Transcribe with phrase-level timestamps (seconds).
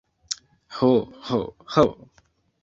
[0.77, 0.89] Ho,
[1.27, 1.39] ho,
[1.75, 1.85] ho!